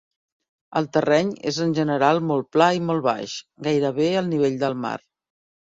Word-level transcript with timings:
El 0.79 0.87
terreny 0.97 1.29
és 1.51 1.59
en 1.67 1.75
general 1.81 2.23
molt 2.31 2.49
pla 2.57 2.71
i 2.79 2.83
molt 2.89 3.07
baix, 3.11 3.39
gairebé 3.69 4.11
al 4.23 4.35
nivell 4.35 4.63
del 4.67 4.81
mar. 4.85 4.99